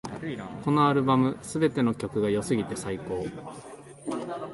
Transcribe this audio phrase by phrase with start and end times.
[0.63, 3.23] このアルバム、すべての曲が良すぎて最高